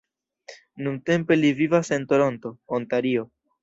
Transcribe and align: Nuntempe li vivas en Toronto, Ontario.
Nuntempe 0.85 1.39
li 1.43 1.53
vivas 1.61 1.95
en 2.01 2.11
Toronto, 2.15 2.57
Ontario. 2.83 3.33